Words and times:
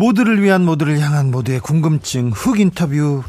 모두를 0.00 0.42
위한 0.42 0.64
모두를 0.64 0.98
향한 0.98 1.30
모두의 1.30 1.60
궁금증. 1.60 2.30
훅 2.30 2.58
인터뷰. 2.58 3.22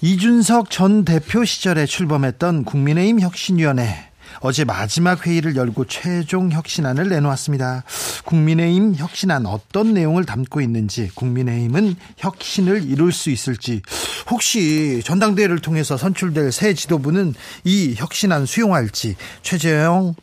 이준석 0.00 0.68
전 0.68 1.04
대표 1.04 1.44
시절에 1.44 1.86
출범했던 1.86 2.64
국민의힘 2.64 3.20
혁신위원회. 3.20 4.08
어제 4.40 4.64
마지막 4.64 5.24
회의를 5.24 5.54
열고 5.54 5.84
최종 5.84 6.50
혁신안을 6.50 7.08
내놓았습니다. 7.08 7.84
국민의힘 8.24 8.96
혁신안 8.96 9.46
어떤 9.46 9.94
내용을 9.94 10.24
담고 10.24 10.60
있는지 10.60 11.08
국민의힘은 11.14 11.94
혁신을 12.16 12.82
이룰 12.82 13.12
수 13.12 13.30
있을지. 13.30 13.80
혹시 14.28 15.02
전당대회를 15.04 15.60
통해서 15.60 15.96
선출될 15.96 16.50
새 16.50 16.74
지도부는 16.74 17.34
이 17.62 17.94
혁신안 17.96 18.46
수용할지. 18.46 19.14
최재형 19.42 20.16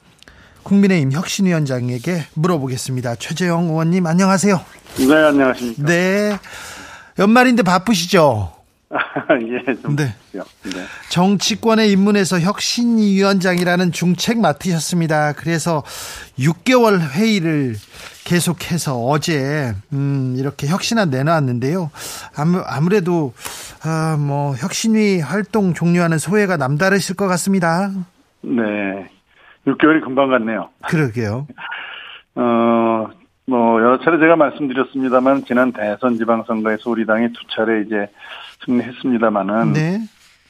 국민의힘 0.69 1.11
혁신위원장에게 1.13 2.25
물어보겠습니다. 2.35 3.15
최재형 3.15 3.69
의원님 3.69 4.05
안녕하세요. 4.05 4.61
네, 4.99 5.15
안녕하십니까. 5.15 5.83
네. 5.83 6.37
연말인데 7.17 7.63
바쁘시죠? 7.63 8.53
예, 8.91 9.73
좀. 9.81 9.95
네. 9.95 10.13
네. 10.31 10.85
정치권에 11.09 11.87
입문해서 11.87 12.39
혁신위원장이라는 12.39 13.91
중책 13.91 14.39
맡으셨습니다. 14.39 15.33
그래서 15.33 15.83
6개월 16.37 16.99
회의를 17.01 17.75
계속해서 18.23 19.03
어제 19.05 19.73
음, 19.91 20.35
이렇게 20.37 20.67
혁신안 20.67 21.09
내놨는데요. 21.09 21.89
아무, 22.35 22.61
아무래도 22.63 23.33
아, 23.81 24.17
뭐 24.19 24.53
혁신위 24.55 25.19
활동 25.19 25.73
종료하는 25.73 26.19
소회가 26.19 26.57
남다르실 26.57 27.15
것 27.15 27.27
같습니다. 27.27 27.91
네. 28.41 29.09
6개월이 29.67 30.03
금방 30.03 30.29
갔네요. 30.29 30.69
그러게요. 30.87 31.47
어, 32.35 33.09
뭐, 33.45 33.81
여러 33.81 33.99
차례 33.99 34.19
제가 34.19 34.35
말씀드렸습니다만, 34.35 35.45
지난 35.45 35.71
대선 35.71 36.17
지방선거에서 36.17 36.89
우리 36.89 37.05
당이 37.05 37.33
두 37.33 37.47
차례 37.49 37.81
이제 37.81 38.07
승리했습니다만은, 38.65 39.73
네. 39.73 39.99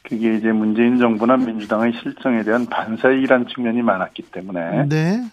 그게 0.04 0.36
이제 0.36 0.52
문재인 0.52 0.98
정부나 0.98 1.38
민주당의 1.38 1.94
실정에 1.94 2.44
대한 2.44 2.66
반사이란 2.66 3.48
측면이 3.48 3.82
많았기 3.82 4.24
때문에, 4.32 4.86
네. 4.88 5.24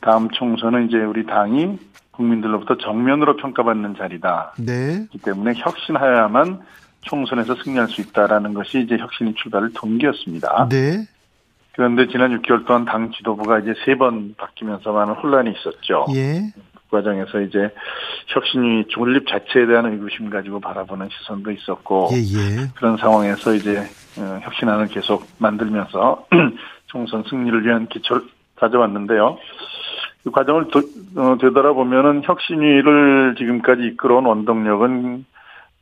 다음 0.00 0.28
총선은 0.30 0.88
이제 0.88 0.98
우리 0.98 1.24
당이 1.24 1.78
국민들로부터 2.10 2.76
정면으로 2.76 3.36
평가받는 3.36 3.96
자리다. 3.96 4.54
네. 4.58 5.06
기 5.10 5.18
때문에 5.18 5.54
혁신하여야만 5.56 6.60
총선에서 7.02 7.56
승리할 7.56 7.88
수 7.88 8.00
있다라는 8.00 8.54
것이 8.54 8.80
이제 8.80 8.96
혁신의 8.96 9.34
출발을 9.34 9.72
동기였습니다. 9.74 10.68
네. 10.68 11.06
그런데 11.74 12.06
지난 12.08 12.38
6개월 12.40 12.66
동안 12.66 12.84
당 12.84 13.10
지도부가 13.12 13.58
이제 13.60 13.74
세 13.84 13.94
번 13.96 14.34
바뀌면서 14.36 14.92
많은 14.92 15.14
혼란이 15.14 15.50
있었죠. 15.52 16.06
예. 16.14 16.40
그 16.74 16.96
과정에서 16.96 17.40
이제 17.40 17.70
혁신이 18.28 18.86
존립 18.88 19.26
자체에 19.26 19.66
대한 19.66 19.86
의구심 19.92 20.28
가지고 20.30 20.60
바라보는 20.60 21.08
시선도 21.10 21.50
있었고 21.52 22.10
예, 22.12 22.16
예. 22.18 22.68
그런 22.74 22.96
상황에서 22.98 23.54
이제 23.54 23.78
어, 24.18 24.40
혁신안을 24.42 24.88
계속 24.88 25.26
만들면서 25.38 26.26
총선 26.88 27.24
승리를 27.28 27.64
위한 27.64 27.86
기초를 27.88 28.22
가져왔는데요. 28.56 29.38
그 30.24 30.30
과정을 30.30 30.68
도, 30.68 30.80
어, 31.16 31.36
되돌아보면은 31.40 32.22
혁신위를 32.24 33.34
지금까지 33.38 33.82
이끌어온 33.84 34.26
원동력은 34.26 35.24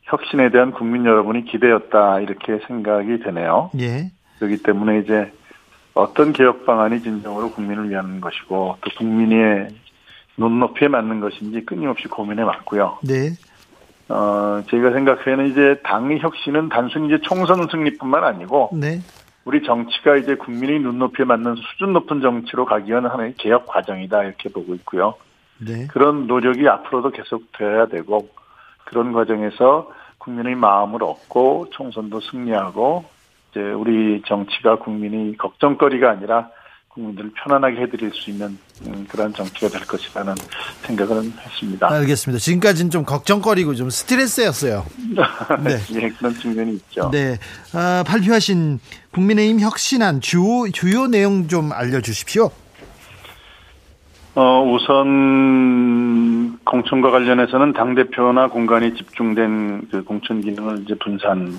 혁신에 0.02 0.50
대한 0.50 0.70
국민 0.72 1.04
여러분이 1.04 1.44
기대였다 1.44 2.20
이렇게 2.20 2.60
생각이 2.66 3.18
되네요. 3.20 3.70
예. 3.80 4.10
그렇기 4.38 4.62
때문에 4.62 5.00
이제 5.00 5.32
어떤 5.94 6.32
개혁 6.32 6.64
방안이 6.64 7.00
진정으로 7.02 7.50
국민을 7.50 7.90
위한 7.90 8.20
것이고 8.20 8.76
또 8.80 8.90
국민의 8.96 9.68
눈높이에 10.36 10.88
맞는 10.88 11.20
것인지 11.20 11.64
끊임없이 11.64 12.08
고민해 12.08 12.42
왔고요. 12.42 12.98
네. 13.02 13.32
어, 14.08 14.62
저희가 14.68 14.92
생각하는 14.92 15.50
이제 15.50 15.80
당의 15.84 16.18
혁신은 16.20 16.68
단순히 16.68 17.08
이제 17.08 17.18
총선 17.22 17.68
승리뿐만 17.70 18.24
아니고 18.24 18.70
네. 18.72 19.00
우리 19.44 19.62
정치가 19.62 20.16
이제 20.16 20.34
국민의 20.34 20.80
눈높이에 20.80 21.24
맞는 21.24 21.56
수준 21.56 21.92
높은 21.92 22.20
정치로 22.20 22.64
가기 22.64 22.90
위한 22.90 23.06
하나의 23.06 23.34
개혁 23.36 23.66
과정이다 23.66 24.24
이렇게 24.24 24.48
보고 24.48 24.74
있고요. 24.74 25.14
네. 25.58 25.86
그런 25.88 26.26
노력이 26.26 26.68
앞으로도 26.68 27.10
계속돼야 27.10 27.86
되고 27.86 28.28
그런 28.84 29.12
과정에서 29.12 29.90
국민의 30.18 30.54
마음을 30.54 31.02
얻고 31.02 31.68
총선도 31.70 32.20
승리하고 32.20 33.04
이제 33.50 33.60
우리 33.60 34.22
정치가 34.26 34.78
국민이 34.78 35.36
걱정거리가 35.36 36.10
아니라 36.10 36.48
국민들을 36.88 37.30
편안하게 37.34 37.82
해드릴 37.82 38.10
수 38.12 38.30
있는 38.30 38.58
음, 38.86 39.06
그런 39.08 39.32
정치가 39.32 39.68
될 39.68 39.86
것이라는 39.86 40.34
생각을 40.82 41.22
했습니다. 41.24 41.88
알겠습니다. 41.88 42.40
지금까지는 42.40 42.90
좀 42.90 43.04
걱정거리고 43.04 43.74
좀 43.74 43.90
스트레스였어요. 43.90 44.84
네. 45.62 45.76
예, 45.94 46.08
그런 46.08 46.34
측면이 46.34 46.72
있죠. 46.74 47.10
네. 47.12 47.38
아, 47.74 48.02
발표하신 48.06 48.80
국민의힘 49.12 49.60
혁신안 49.60 50.20
주요, 50.20 50.70
주요 50.72 51.06
내용 51.06 51.46
좀 51.46 51.72
알려주십시오. 51.72 52.50
어, 54.34 54.72
우선 54.72 56.58
공천과 56.64 57.10
관련해서는 57.10 57.72
당 57.72 57.94
대표나 57.94 58.48
공간이 58.48 58.94
집중된 58.94 59.88
그 59.90 60.04
공천 60.04 60.40
기능을 60.40 60.82
이제 60.82 60.94
분산 61.02 61.56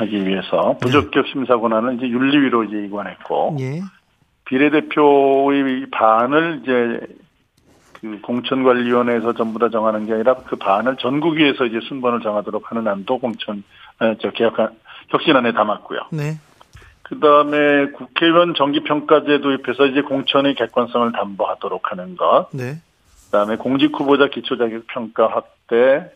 하기 0.00 0.26
위해서 0.26 0.76
부적격 0.80 1.26
심사 1.28 1.56
권한을 1.56 1.96
이제 1.96 2.08
윤리위로 2.08 2.64
이제 2.64 2.84
이관했고 2.84 3.56
예. 3.60 3.80
비례대표의 4.46 5.86
반을 5.90 6.60
이제 6.62 7.06
그 8.00 8.18
공천관리위원회에서 8.22 9.34
전부 9.34 9.58
다 9.58 9.68
정하는 9.68 10.06
게 10.06 10.14
아니라 10.14 10.34
그 10.34 10.56
반을 10.56 10.96
전국위에서 10.96 11.66
이제 11.66 11.80
순번을 11.86 12.20
정하도록 12.20 12.70
하는 12.70 12.88
안도 12.88 13.18
공천 13.18 13.62
아, 13.98 14.14
저 14.20 14.30
개혁한 14.30 14.70
혁신안에 15.10 15.52
담았고요. 15.52 16.00
네. 16.12 16.38
그 17.02 17.18
다음에 17.18 17.90
국회의원 17.90 18.54
정기평가제 18.54 19.40
도입해서 19.40 19.86
이제 19.86 20.00
공천의 20.00 20.54
객관성을 20.54 21.12
담보하도록 21.12 21.90
하는 21.90 22.16
것. 22.16 22.48
네. 22.52 22.76
그 23.26 23.30
다음에 23.30 23.56
공직 23.56 23.92
후보자 23.98 24.28
기초자격 24.28 24.86
평가 24.86 25.28
확대, 25.28 26.10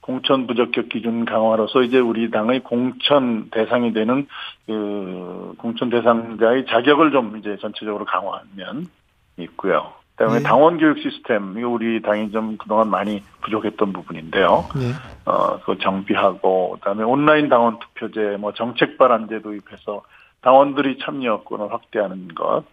공천 0.00 0.46
부적격 0.46 0.88
기준 0.88 1.24
강화로서 1.24 1.82
이제 1.82 1.98
우리 1.98 2.30
당의 2.30 2.60
공천 2.60 3.50
대상이 3.50 3.92
되는 3.92 4.26
그 4.66 5.54
공천 5.58 5.90
대상자의 5.90 6.66
자격을 6.66 7.10
좀 7.12 7.36
이제 7.36 7.56
전체적으로 7.60 8.04
강화한 8.04 8.44
면 8.56 8.88
있고요. 9.36 9.92
그다음에 10.16 10.38
네. 10.38 10.42
당원 10.42 10.78
교육 10.78 10.98
시스템 10.98 11.58
이거 11.58 11.68
우리 11.68 12.02
당이 12.02 12.30
좀 12.30 12.58
그동안 12.58 12.90
많이 12.90 13.22
부족했던 13.40 13.92
부분인데요. 13.92 14.68
네. 14.76 14.92
어, 15.24 15.58
그 15.60 15.78
정비하고 15.78 16.72
그다음에 16.72 17.04
온라인 17.04 17.48
당원 17.48 17.78
투표제, 17.78 18.36
뭐 18.38 18.52
정책 18.52 18.98
발안제 18.98 19.40
도입해서 19.40 20.02
당원들이 20.42 20.98
참여권을 21.02 21.72
확대하는 21.72 22.28
것. 22.28 22.64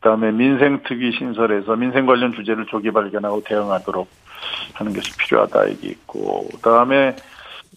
그다음에 0.00 0.32
민생 0.32 0.82
특위 0.84 1.12
신설해서 1.16 1.76
민생 1.76 2.06
관련 2.06 2.32
주제를 2.32 2.66
조기 2.66 2.90
발견하고 2.90 3.42
대응하도록 3.44 4.08
하는 4.74 4.92
것이 4.92 5.10
필요하다 5.16 5.70
얘기 5.70 5.88
있고 5.88 6.48
그다음에 6.56 7.16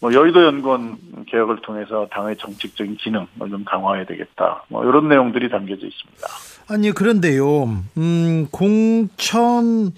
뭐 0.02 0.14
여의도 0.14 0.44
연구원 0.44 0.98
개혁을 1.28 1.62
통해서 1.62 2.08
당의 2.12 2.36
정책적인 2.38 2.98
기능을 2.98 3.28
좀 3.50 3.64
강화해야 3.66 4.06
되겠다. 4.06 4.64
뭐 4.68 4.84
이런 4.84 5.08
내용들이 5.08 5.50
담겨져 5.50 5.88
있습니다. 5.88 6.28
아니 6.68 6.92
그런데요. 6.92 7.84
음, 7.98 8.48
공천 8.52 9.92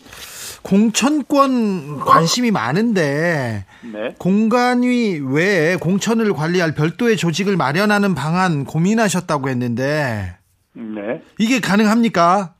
공천권 0.61 1.99
관심이 1.99 2.51
많은데 2.51 3.65
네. 3.93 4.15
공간위 4.17 5.19
외에 5.19 5.77
공천을 5.77 6.33
관리할 6.33 6.75
별도의 6.75 7.15
조직을 7.15 7.55
마련하는 7.55 8.15
방안 8.15 8.65
고민하셨다고 8.65 9.49
했는데 9.49 10.35
네. 10.73 11.21
이게 11.39 11.59
가능합니까? 11.59 12.53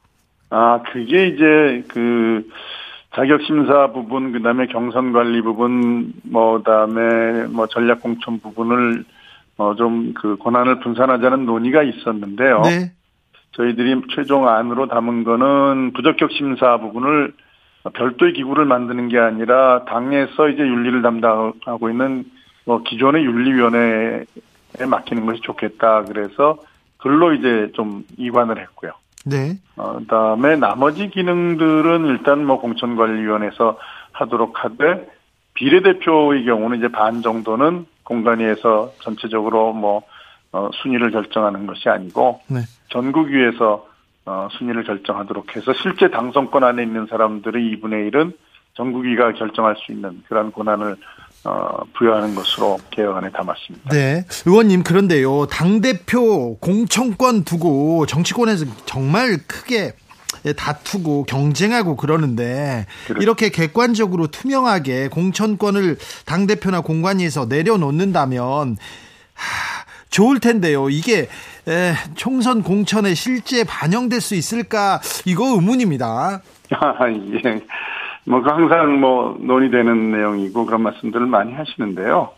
아, 0.50 0.82
그게 0.92 1.28
이제 1.28 1.84
그 1.90 2.48
자격심사 3.18 3.94
부분, 3.94 4.32
그 4.32 4.44
다음에 4.44 4.68
경선 4.68 5.12
관리 5.12 5.42
부분, 5.42 6.14
뭐, 6.24 6.62
다음에 6.62 7.48
뭐 7.48 7.66
전략 7.66 8.02
공천 8.02 8.40
부분을 8.40 9.04
어, 9.58 9.74
좀그 9.74 10.38
권한을 10.38 10.82
분산하자는 10.82 11.48
논의가 11.48 11.82
있었는데요. 11.82 12.62
네. 12.62 12.92
저희들이 13.54 14.04
최종 14.14 14.48
안으로 14.48 14.88
담은 14.88 15.24
거는 15.24 15.94
부적격 15.94 16.32
심사 16.32 16.78
부분을 16.78 17.34
별도의 17.94 18.34
기구를 18.34 18.66
만드는 18.66 19.08
게 19.08 19.18
아니라 19.18 19.84
당에서 19.86 20.50
이제 20.50 20.62
윤리를 20.62 21.02
담당하고 21.02 21.90
있는 21.90 22.24
뭐 22.66 22.84
기존의 22.84 23.26
윤리위원회에 23.26 24.26
맡기는 24.88 25.26
것이 25.26 25.42
좋겠다. 25.42 26.04
그래서 26.04 26.60
글로 26.98 27.34
이제 27.34 27.72
좀 27.74 28.04
이관을 28.18 28.60
했고요. 28.60 28.92
네. 29.30 29.58
어, 29.76 29.98
그다음에 30.00 30.56
나머지 30.56 31.10
기능들은 31.10 32.06
일단 32.06 32.46
뭐 32.46 32.60
공천관리위원회에서 32.60 33.78
하도록 34.14 34.64
하되 34.64 35.08
비례대표의 35.54 36.46
경우는 36.46 36.78
이제 36.78 36.88
반 36.88 37.22
정도는 37.22 37.86
공관위에서 38.04 38.94
전체적으로 39.02 39.74
뭐 39.74 40.04
어, 40.52 40.70
순위를 40.82 41.12
결정하는 41.12 41.68
것이 41.68 41.90
아니고 41.90 42.42
네. 42.48 42.62
전국위에서 42.90 43.88
어, 44.26 44.48
순위를 44.52 44.84
결정하도록 44.84 45.56
해서 45.56 45.74
실제 45.74 46.10
당선권 46.10 46.64
안에 46.64 46.84
있는 46.84 47.08
사람들의 47.08 47.78
2분의 47.78 48.12
1은 48.12 48.34
전국위가 48.74 49.34
결정할 49.34 49.76
수 49.78 49.92
있는 49.92 50.24
그런 50.28 50.52
권한을 50.52 50.96
어, 51.48 51.80
부여하는 51.98 52.36
것으로 52.36 52.78
개혁안에 52.92 53.32
담았습니다. 53.32 53.90
네. 53.92 54.26
의원님, 54.46 54.84
그런데요. 54.84 55.46
당대표 55.46 56.58
공천권 56.58 57.46
두고 57.46 58.06
정치권에서 58.06 58.66
정말 58.86 59.38
크게 59.48 59.94
다투고 60.58 61.24
경쟁하고 61.24 61.96
그러는데 61.96 62.86
그렇죠. 63.06 63.22
이렇게 63.22 63.50
객관적으로 63.50 64.28
투명하게 64.28 65.08
공천권을 65.08 65.98
당대표나 66.26 66.82
공관위에서 66.82 67.46
내려놓는다면 67.46 68.78
하, 69.34 69.86
좋을 70.10 70.40
텐데요. 70.42 70.90
이게 70.90 71.30
에, 71.68 71.94
총선 72.16 72.62
공천에 72.62 73.14
실제 73.14 73.64
반영될 73.64 74.20
수 74.20 74.36
있을까? 74.36 75.00
이거 75.26 75.56
의문입니다. 75.56 76.42
아, 76.72 77.10
예. 77.10 77.62
뭐, 78.28 78.42
그 78.42 78.50
항상 78.50 79.00
뭐, 79.00 79.38
논의되는 79.40 80.12
내용이고 80.12 80.66
그런 80.66 80.84
말씀들을 80.84 81.26
많이 81.28 81.54
하시는데요. 81.54 82.32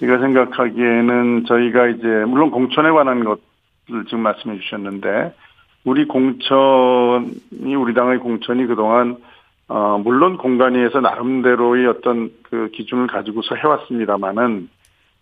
제가 0.00 0.18
생각하기에는 0.18 1.44
저희가 1.46 1.86
이제, 1.86 2.06
물론 2.26 2.50
공천에 2.50 2.90
관한 2.90 3.22
것을 3.22 4.04
지금 4.06 4.20
말씀해 4.24 4.58
주셨는데, 4.58 5.34
우리 5.84 6.06
공천이, 6.06 7.74
우리 7.76 7.94
당의 7.94 8.18
공천이 8.18 8.66
그동안, 8.66 9.18
어, 9.68 10.00
물론 10.02 10.36
공간위에서 10.36 11.00
나름대로의 11.00 11.86
어떤 11.86 12.30
그 12.42 12.68
기준을 12.72 13.06
가지고서 13.06 13.54
해왔습니다만은, 13.54 14.68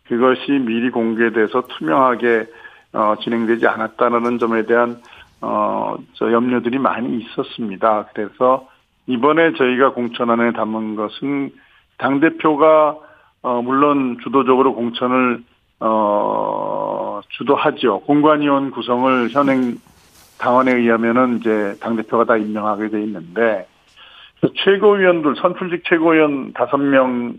그것이 0.08 0.52
미리 0.52 0.88
공개돼서 0.90 1.64
투명하게, 1.68 2.46
어, 2.94 3.14
진행되지 3.20 3.66
않았다는 3.66 4.38
점에 4.38 4.64
대한, 4.64 4.96
어, 5.42 5.96
저 6.14 6.32
염려들이 6.32 6.78
많이 6.78 7.18
있었습니다. 7.18 8.06
그래서, 8.14 8.69
이번에 9.10 9.54
저희가 9.54 9.92
공천안에 9.92 10.52
담은 10.52 10.94
것은 10.94 11.50
당 11.98 12.20
대표가 12.20 12.96
어 13.42 13.60
물론 13.60 14.18
주도적으로 14.22 14.74
공천을 14.74 15.42
어 15.80 17.20
주도하죠. 17.30 18.00
공관위원 18.00 18.70
구성을 18.70 19.30
현행 19.30 19.78
당원에 20.38 20.76
의하면은 20.76 21.38
이제 21.38 21.74
당 21.80 21.96
대표가 21.96 22.24
다 22.24 22.36
임명하게 22.36 22.90
돼 22.90 23.02
있는데 23.02 23.66
그 24.40 24.52
최고위원들 24.54 25.34
선출직 25.36 25.82
최고위원 25.86 26.52
다섯 26.52 26.76
명이 26.76 27.34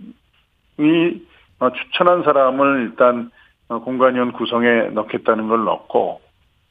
어, 1.60 1.72
추천한 1.72 2.24
사람을 2.24 2.90
일단 2.90 3.32
어, 3.70 3.80
공관위원 3.80 4.34
구성에 4.34 4.90
넣겠다는 4.92 5.48
걸 5.48 5.64
넣고 5.64 6.20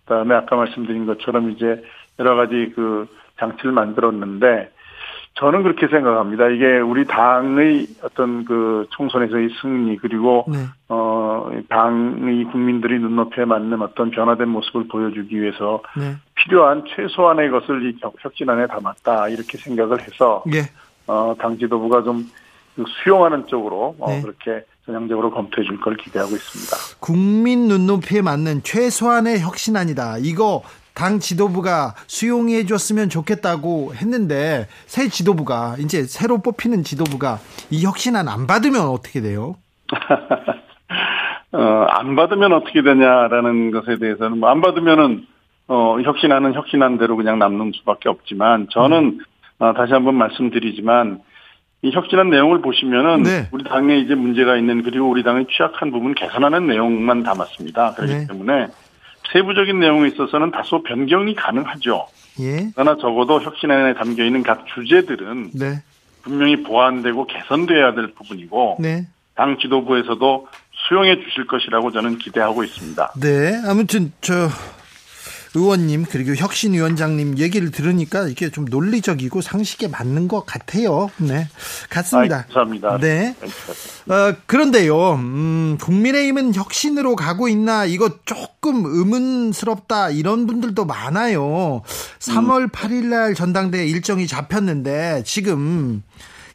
그다음에 0.05 0.35
아까 0.35 0.57
말씀드린 0.57 1.07
것처럼 1.07 1.53
이제 1.53 1.83
여러 2.19 2.35
가지 2.35 2.73
그 2.77 3.09
장치를 3.39 3.73
만들었는데 3.73 4.71
저는 5.35 5.63
그렇게 5.63 5.87
생각합니다. 5.89 6.49
이게 6.49 6.79
우리 6.81 7.07
당의 7.07 7.87
어떤 8.03 8.45
그 8.45 8.87
총선에서의 8.91 9.49
승리 9.63 9.97
그리고 9.97 10.45
네. 10.49 10.59
어 10.89 11.49
당의 11.69 12.45
국민들이 12.45 12.99
눈높이에 12.99 13.45
맞는 13.47 13.81
어떤 13.81 14.11
변화된 14.11 14.49
모습을 14.49 14.89
보여주기 14.89 15.41
위해서 15.41 15.83
네. 15.97 16.17
필요한 16.35 16.85
최소한의 16.95 17.51
것을 17.51 17.87
이 17.91 17.97
혁- 18.03 18.15
혁신안에 18.21 18.67
담았다 18.67 19.29
이렇게 19.29 19.57
생각을 19.57 20.01
해서 20.03 20.43
예. 20.53 20.63
어당 21.07 21.57
지도부가 21.59 22.03
좀 22.03 22.29
수용하는 23.03 23.47
쪽으로 23.47 23.95
어, 23.99 24.11
네. 24.11 24.21
그렇게 24.23 24.65
전향적으로 24.85 25.31
검토해 25.31 25.67
줄 25.67 25.81
걸 25.81 25.97
기대하고 25.97 26.33
있습니다. 26.35 26.99
국민 27.01 27.69
눈높이에 27.69 28.21
맞는 28.23 28.63
최소한의 28.63 29.41
혁신안이다. 29.41 30.17
이거 30.19 30.63
당 30.95 31.19
지도부가 31.19 31.95
수용해 32.07 32.67
줬으면 32.67 33.09
좋겠다고 33.09 33.95
했는데 33.95 34.67
새 34.87 35.09
지도부가 35.09 35.77
이제 35.79 36.05
새로 36.05 36.39
뽑히는 36.39 36.85
지도부가 36.85 37.39
이 37.71 37.85
혁신안 37.85 38.29
안 38.29 38.47
받으면 38.47 38.83
어떻게 38.83 39.21
돼요? 39.21 39.57
어, 41.53 41.59
안 41.91 42.15
받으면 42.15 42.53
어떻게 42.53 42.83
되냐라는 42.83 43.71
것에 43.73 43.99
대해서는 43.99 44.39
뭐 44.39 44.51
안 44.51 44.61
받으면은 44.61 45.27
어, 45.69 46.01
혁신하는 46.01 46.55
혁신한 46.55 46.99
대로 46.99 47.17
그냥 47.17 47.39
남는 47.39 47.73
수밖에 47.77 48.09
없지만 48.09 48.67
저는 48.71 49.21
어, 49.61 49.73
다시 49.73 49.93
한번 49.93 50.17
말씀드리지만 50.17 51.21
이 51.83 51.93
혁신한 51.93 52.29
내용을 52.29 52.61
보시면은 52.61 53.23
네. 53.23 53.49
우리 53.53 53.65
당에 53.65 53.99
이제 53.99 54.15
문제가 54.15 54.57
있는 54.57 54.83
그리고 54.83 55.09
우리 55.09 55.23
당의 55.23 55.47
취약한 55.49 55.91
부분 55.93 56.15
개선하는 56.15 56.67
내용만 56.67 57.23
담았습니다. 57.23 57.95
그렇기 57.95 58.13
네. 58.13 58.27
때문에 58.27 58.67
세부적인 59.33 59.79
내용에 59.79 60.09
있어서는 60.09 60.51
다소 60.51 60.83
변경이 60.83 61.35
가능하죠. 61.35 62.07
예. 62.41 62.71
그러나 62.75 62.97
적어도 62.97 63.41
혁신 63.41 63.71
안에 63.71 63.95
담겨 63.95 64.25
있는 64.25 64.43
각 64.43 64.65
주제들은 64.75 65.51
네. 65.55 65.83
분명히 66.23 66.63
보완되고 66.63 67.27
개선돼야 67.27 67.95
될 67.95 68.13
부분이고 68.15 68.79
네. 68.81 69.07
당 69.35 69.57
지도부에서도 69.59 70.49
수용해 70.73 71.17
주실 71.25 71.47
것이라고 71.47 71.91
저는 71.93 72.19
기대하고 72.19 72.65
있습니다. 72.65 73.15
네. 73.21 73.61
아무튼 73.67 74.13
저 74.21 74.49
의원님 75.55 76.07
그리고 76.09 76.35
혁신 76.37 76.75
위원장님 76.75 77.39
얘기를 77.39 77.71
들으니까 77.71 78.29
이게 78.29 78.51
좀 78.51 78.67
논리적이고 78.67 79.41
상식에 79.41 79.89
맞는 79.89 80.29
것 80.29 80.47
같아요. 80.47 81.11
네. 81.17 81.49
같습니다. 81.89 82.37
아이, 82.37 82.43
감사합니다. 82.43 82.99
네. 82.99 83.35
어, 84.09 84.35
그런데요, 84.47 85.15
음, 85.15 85.79
국민의힘은 85.81 86.55
혁신으로 86.55 87.17
가고 87.17 87.49
있나, 87.49 87.85
이거 87.85 88.11
조금 88.25 88.85
의문스럽다, 88.85 90.11
이런 90.11 90.47
분들도 90.47 90.85
많아요. 90.85 91.83
3월 92.21 92.71
8일 92.71 93.07
날 93.07 93.35
전당대 93.35 93.79
회 93.79 93.87
일정이 93.87 94.27
잡혔는데, 94.27 95.23
지금 95.25 96.03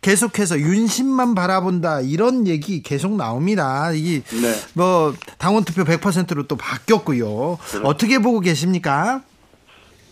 계속해서 0.06 0.60
윤심만 0.60 1.34
바라본다, 1.34 2.02
이런 2.02 2.46
얘기 2.46 2.84
계속 2.84 3.16
나옵니다. 3.16 3.92
이, 3.92 4.22
네. 4.22 4.54
뭐, 4.76 5.14
당원 5.40 5.64
투표 5.64 5.84
100%로 5.84 6.44
또 6.44 6.56
바뀌었고요. 6.56 7.58
어떻게 7.84 8.20
보고 8.20 8.40
계십니까? 8.40 9.24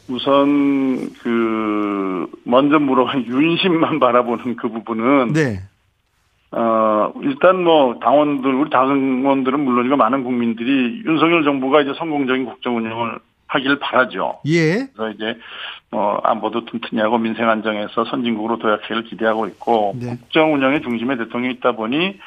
우선 0.10 1.14
그 1.22 2.26
먼저 2.44 2.80
물어본 2.80 3.26
윤심만 3.30 4.00
바라보는 4.00 4.56
그 4.56 4.68
부분은 4.68 5.34
네. 5.34 5.62
어 6.52 7.14
일단 7.22 7.64
뭐 7.64 7.98
당원들 8.00 8.54
우리 8.54 8.70
당원들은 8.70 9.60
물론이고 9.60 9.96
많은 9.96 10.24
국민들이 10.24 11.02
윤석열 11.06 11.44
정부가 11.46 11.82
이제 11.82 11.94
성공적인 11.98 12.46
국정 12.46 12.78
운영을 12.78 13.18
하길 13.54 13.78
바라죠. 13.80 14.40
예. 14.48 14.88
그래서 14.96 15.12
이제 15.12 15.38
뭐 15.92 16.20
안보도 16.24 16.66
튼튼히 16.66 17.02
하고 17.02 17.20
민생 17.20 17.48
안정에서 17.50 18.06
선진국으로 18.06 18.58
도약하기를 18.58 19.04
기대하고 19.04 19.46
있고 19.48 19.94
네. 19.96 20.18
국정 20.18 20.54
운영의 20.56 20.82
중심에 20.82 21.16
대통령이 21.18 21.54
있다 21.56 21.74
보니 21.74 22.20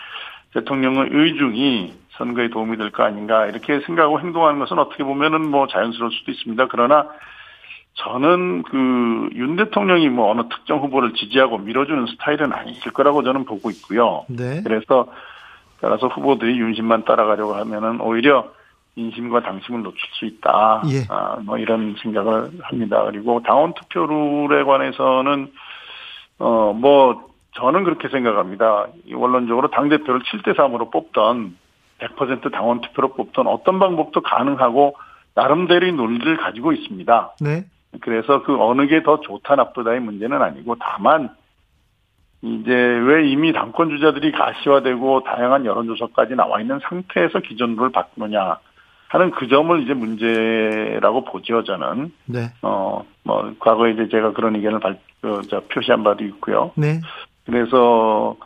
대통령의 0.54 1.09
의중이 1.11 1.92
선거에 2.12 2.49
도움이 2.49 2.76
될 2.78 2.90
거 2.92 3.02
아닌가 3.02 3.47
이렇게 3.47 3.80
생각하고 3.80 4.21
행동하는 4.21 4.59
것은 4.61 4.78
어떻게 4.78 5.02
보면은 5.04 5.50
뭐 5.50 5.66
자연스러울 5.66 6.12
수도 6.12 6.30
있습니다. 6.30 6.68
그러나 6.71 7.09
저는 7.95 8.62
그 8.62 9.28
윤 9.35 9.56
대통령이 9.56 10.09
뭐 10.09 10.30
어느 10.30 10.42
특정 10.49 10.78
후보를 10.78 11.12
지지하고 11.14 11.59
밀어주는 11.59 12.06
스타일은 12.06 12.52
아니실 12.52 12.92
거라고 12.92 13.23
저는 13.23 13.45
보고 13.45 13.71
있고요. 13.71 14.25
네. 14.28 14.62
그래서 14.62 15.09
따라서 15.80 16.06
후보들이 16.09 16.59
윤심만 16.59 17.04
따라가려고 17.04 17.54
하면은 17.54 18.00
오히려 18.00 18.49
인심과 18.97 19.43
당심을 19.43 19.83
놓칠 19.83 19.99
수 20.12 20.25
있다. 20.25 20.83
예. 20.91 21.05
아, 21.11 21.37
뭐 21.45 21.59
이런 21.59 21.95
생각을 22.03 22.50
합니다. 22.62 23.05
그리고 23.05 23.43
당원 23.43 23.75
투표 23.75 24.07
룰에 24.07 24.65
관해서는 24.65 25.53
어 26.38 26.73
뭐 26.75 27.26
저는 27.53 27.85
그렇게 27.85 28.09
생각합니다. 28.09 28.88
이 29.07 29.15
원론적으로 29.15 29.71
당 29.71 29.88
대표를 29.88 30.21
7대 30.21 30.55
3으로 30.57 30.91
뽑던 30.91 31.57
100% 32.00 32.53
당원 32.53 32.83
투표로 32.83 33.15
뽑던 33.15 33.47
어떤 33.47 33.79
방법도 33.79 34.21
가능하고 34.21 34.95
나름대로의 35.35 35.93
논리를 35.93 36.37
가지고 36.37 36.73
있습니다. 36.73 37.37
네. 37.41 37.65
그래서 38.03 38.43
그 38.43 38.57
어느 38.61 38.87
게 38.88 39.03
더 39.03 39.21
좋다 39.21 39.57
나쁘다의 39.57 40.00
문제는 40.00 40.43
아니고 40.43 40.76
다만 40.79 41.31
이제 42.43 42.75
왜 42.75 43.26
이미 43.26 43.55
당권 43.55 43.88
주자들이 43.88 44.33
가시화되고 44.33 45.23
다양한 45.25 45.65
여론조사까지 45.65 46.35
나와 46.35 46.61
있는 46.61 46.79
상태에서 46.83 47.41
기존 47.41 47.76
룰을 47.76 47.91
바꾸느냐 47.93 48.59
하는 49.09 49.31
그 49.31 49.49
점을 49.49 49.83
이제 49.83 49.95
문제라고 49.95 51.25
보죠 51.25 51.65
저는 51.65 52.13
네. 52.27 52.53
어뭐 52.63 53.55
과거에 53.59 53.93
이제 53.93 54.09
제가 54.11 54.33
그런 54.33 54.57
의견을 54.57 54.81
발, 54.81 54.99
그, 55.21 55.43
저 55.49 55.61
표시한 55.73 56.03
바도 56.03 56.25
있고요 56.25 56.73
네. 56.77 57.01
그래서 57.45 58.37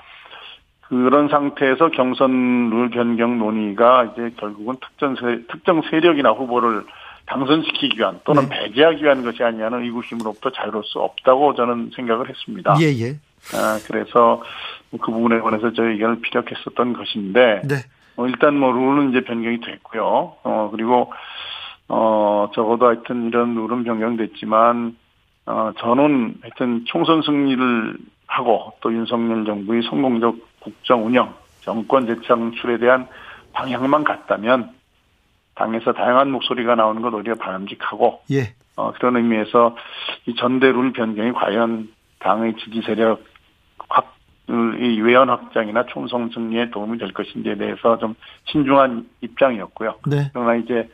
그런 0.83 1.29
상태에서 1.29 1.91
경선 1.91 2.71
룰 2.71 2.91
변경 2.91 3.39
논의가 3.39 4.13
이제 4.13 4.35
결국은 4.37 4.77
특정 4.81 5.15
세, 5.17 5.47
특정 5.49 5.83
세력이나 5.89 6.31
후보를 6.33 6.85
당선시키기 7.27 7.99
위한 7.99 8.21
또는 8.25 8.49
네. 8.49 8.67
배제하기 8.67 9.05
위한 9.05 9.23
것이 9.23 9.43
아니냐는 9.43 9.85
의구심으로부터 9.85 10.51
자유로울 10.51 10.85
수 10.85 10.99
없다고 10.99 11.55
저는 11.55 11.93
생각을 11.95 12.29
했습니다. 12.29 12.77
예, 12.81 12.87
예. 12.87 13.11
아, 13.55 13.79
그래서 13.87 14.43
그 14.91 15.13
부분에 15.13 15.39
관해서 15.39 15.73
저희 15.73 15.93
의견을 15.93 16.21
피력했었던 16.21 16.93
것인데, 16.93 17.63
네. 17.69 17.77
어, 18.21 18.27
일단 18.27 18.59
뭐 18.59 18.71
룰은 18.71 19.11
이제 19.11 19.23
변경이 19.23 19.61
됐고요. 19.61 20.05
어, 20.43 20.69
그리고, 20.71 21.11
어, 21.89 22.51
적어도 22.55 22.87
하여튼 22.87 23.27
이런 23.27 23.55
룰은 23.55 23.85
변경됐지만, 23.85 24.95
어, 25.47 25.73
저는 25.79 26.35
하여튼 26.43 26.85
총선 26.85 27.23
승리를 27.23 27.97
하고 28.27 28.75
또 28.83 28.93
윤석열 28.93 29.47
정부의 29.47 29.83
성공적 29.85 30.37
국정 30.61 31.07
운영, 31.07 31.33
정권 31.63 32.07
재창출에 32.07 32.77
대한 32.79 33.09
방향만 33.55 34.05
같다면 34.05 34.71
당에서 35.55 35.93
다양한 35.95 36.31
목소리가 36.31 36.75
나오는 36.75 37.01
것 37.03 37.13
오히려 37.15 37.35
바람직하고 37.35 38.23
예. 38.33 38.55
어, 38.77 38.93
그런 38.93 39.17
의미에서 39.17 39.77
이 40.27 40.35
전대 40.37 40.71
룰 40.71 40.93
변경이 40.93 41.33
과연 41.33 41.89
당의 42.21 42.55
지지 42.57 42.83
세력 42.83 43.09
확, 43.11 43.30
이 44.81 45.01
외연 45.01 45.29
확장이나 45.29 45.85
총선 45.87 46.31
승리에 46.33 46.71
도움이 46.71 46.99
될 46.99 47.13
것인지에 47.13 47.57
대해서 47.57 47.99
좀 47.99 48.15
신중한 48.47 49.09
입장이었고요. 49.21 49.97
네. 50.07 50.31
그러나 50.33 50.57
이제 50.57 50.89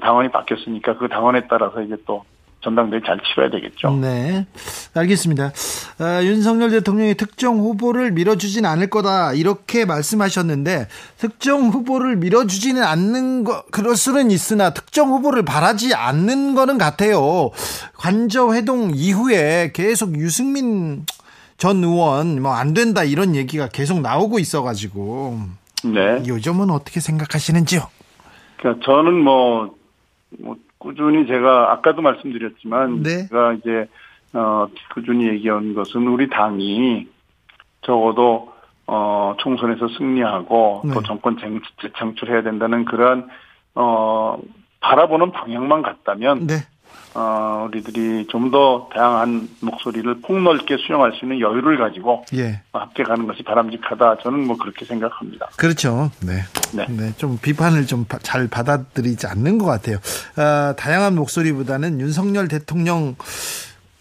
당원이 0.00 0.30
바뀌었으니까 0.30 0.96
그 0.98 1.08
당원에 1.08 1.46
따라서 1.48 1.82
이제 1.82 1.96
또 2.06 2.24
전당대회 2.62 3.00
잘 3.04 3.18
치러야 3.20 3.50
되겠죠. 3.50 3.90
네, 3.92 4.46
알겠습니다. 4.94 5.46
어, 5.46 6.22
윤석열 6.22 6.70
대통령이 6.70 7.14
특정 7.14 7.58
후보를 7.58 8.12
밀어주진 8.12 8.66
않을 8.66 8.90
거다 8.90 9.32
이렇게 9.32 9.86
말씀하셨는데 9.86 10.86
특정 11.16 11.68
후보를 11.68 12.16
밀어주지는 12.16 12.82
않는 12.82 13.44
거 13.44 13.64
그럴 13.70 13.96
수는 13.96 14.30
있으나 14.30 14.70
특정 14.70 15.08
후보를 15.08 15.42
바라지 15.42 15.94
않는 15.94 16.54
거는 16.54 16.76
같아요. 16.76 17.50
관저 17.94 18.52
회동 18.52 18.90
이후에 18.94 19.72
계속 19.72 20.16
유승민 20.18 21.06
전 21.60 21.84
의원 21.84 22.40
뭐 22.40 22.54
안 22.54 22.72
된다 22.72 23.04
이런 23.04 23.36
얘기가 23.36 23.68
계속 23.68 24.00
나오고 24.00 24.38
있어가지고 24.38 25.38
네. 25.84 26.22
요즘은 26.26 26.70
어떻게 26.70 27.00
생각하시는지요? 27.00 27.82
그러니까 28.56 28.84
저는 28.84 29.22
뭐, 29.22 29.74
뭐 30.38 30.56
꾸준히 30.78 31.26
제가 31.26 31.72
아까도 31.72 32.00
말씀드렸지만 32.00 33.02
네. 33.02 33.28
제가 33.28 33.52
이제 33.52 33.86
어 34.32 34.68
꾸준히 34.94 35.28
얘기한 35.28 35.74
것은 35.74 36.06
우리 36.06 36.30
당이 36.30 37.06
적어도 37.82 38.52
어 38.86 39.34
총선에서 39.38 39.88
승리하고 39.98 40.82
네. 40.86 40.94
또 40.94 41.02
정권 41.02 41.36
재창출해야 41.82 42.42
된다는 42.42 42.86
그러한 42.86 43.28
어 43.74 44.38
바라보는 44.80 45.32
방향만 45.32 45.82
같다면 45.82 46.46
네. 46.46 46.54
어, 47.14 47.66
우리들이 47.68 48.26
좀 48.28 48.50
더 48.50 48.88
다양한 48.92 49.48
목소리를 49.60 50.22
폭넓게 50.22 50.76
수용할 50.78 51.12
수 51.12 51.24
있는 51.24 51.38
여유를 51.38 51.78
가지고 51.78 52.24
예. 52.34 52.62
함께 52.72 53.04
가는 53.04 53.26
것이 53.28 53.44
바람직하다. 53.44 54.16
저는 54.24 54.44
뭐 54.46 54.56
그렇게 54.56 54.84
생각합니다. 54.84 55.46
그렇죠. 55.56 56.10
네. 56.20 56.42
네. 56.74 56.86
네. 56.88 57.12
좀 57.16 57.38
비판을 57.40 57.86
좀 57.86 58.06
잘 58.22 58.48
받아들이지 58.48 59.26
않는 59.28 59.58
것 59.58 59.66
같아요. 59.66 59.96
어, 60.36 60.74
다양한 60.74 61.14
목소리보다는 61.14 62.00
윤석열 62.00 62.48
대통령 62.48 63.14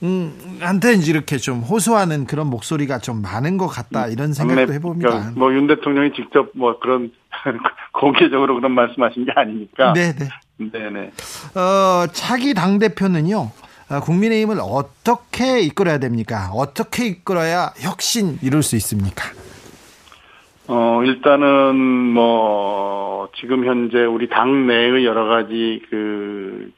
음, 0.01 0.57
한테 0.61 0.95
이렇게 0.95 1.37
좀 1.37 1.59
호소하는 1.59 2.25
그런 2.25 2.47
목소리가 2.47 2.99
좀 2.99 3.21
많은 3.21 3.57
것 3.57 3.67
같다 3.67 4.07
이런 4.07 4.33
생각도 4.33 4.73
해봅니다. 4.73 5.09
그러니까 5.09 5.39
뭐윤 5.39 5.67
대통령이 5.67 6.13
직접 6.13 6.49
뭐 6.55 6.79
그런 6.79 7.11
공개적으로 7.93 8.55
그런 8.55 8.71
말씀하신 8.71 9.25
게 9.25 9.31
아니니까. 9.35 9.93
네네. 9.93 10.29
네네. 10.69 11.11
어, 11.55 12.07
차기 12.11 12.53
당 12.53 12.79
대표는요. 12.79 13.51
어, 13.89 13.99
국민의힘을 14.01 14.57
어떻게 14.61 15.61
이끌어야 15.61 15.97
됩니까? 15.97 16.51
어떻게 16.53 17.07
이끌어야 17.07 17.71
혁신 17.79 18.37
이룰 18.43 18.61
수 18.61 18.75
있습니까? 18.75 19.23
어, 20.67 21.01
일단은 21.03 21.75
뭐 22.13 23.29
지금 23.39 23.65
현재 23.65 23.99
우리 24.05 24.29
당 24.29 24.67
내의 24.67 25.05
여러 25.05 25.25
가지 25.25 25.81
그 25.89 26.71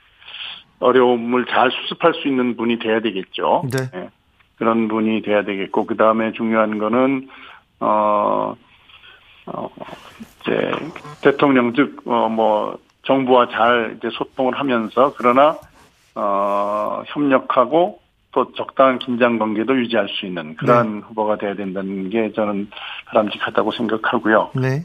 어려움을 0.80 1.46
잘 1.48 1.70
수습할 1.72 2.14
수 2.14 2.28
있는 2.28 2.56
분이 2.56 2.80
돼야 2.80 3.02
되겠죠. 3.02 3.64
네. 3.72 3.90
네. 3.92 4.10
그런 4.56 4.88
분이 4.88 5.24
돼야 5.24 5.44
되겠고 5.44 5.86
그 5.86 5.98
다음에 5.98 6.32
중요한 6.34 6.78
거는 6.78 7.28
어, 7.80 8.56
어 9.48 9.70
이제 10.42 10.72
대통령 11.22 11.74
즉 11.74 12.02
어 12.06 12.30
뭐 12.30 12.78
정부와 13.12 13.50
잘 13.50 13.96
이제 13.98 14.10
소통을 14.12 14.58
하면서 14.58 15.14
그러나 15.18 15.58
어 16.16 17.04
협력하고 17.08 18.00
또 18.32 18.54
적당한 18.54 19.00
긴장 19.00 19.38
관계도 19.38 19.78
유지할 19.78 20.08
수 20.08 20.26
있는 20.26 20.56
그러한 20.56 21.00
네. 21.00 21.06
후보가 21.08 21.38
돼야 21.38 21.54
된다는 21.54 22.10
게 22.10 22.32
저는 22.32 22.70
바람직하다고 23.08 23.72
생각하고요. 23.72 24.52
네. 24.56 24.84